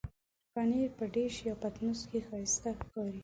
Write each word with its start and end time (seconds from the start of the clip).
پنېر 0.53 0.89
په 0.97 1.05
ډش 1.13 1.35
یا 1.47 1.53
پتنوس 1.61 2.01
کې 2.09 2.19
ښايسته 2.27 2.69
ښکاري. 2.79 3.19